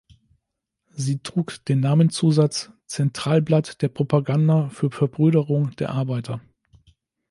Sie 0.89 1.19
trug 1.19 1.63
den 1.65 1.79
Namenszusatz 1.79 2.71
"„Centralblatt 2.87 3.83
der 3.83 3.89
Propaganda 3.89 4.69
für 4.69 4.89
Verbrüderung 4.89 5.75
der 5.75 5.91
Arbeiter“". 5.91 6.41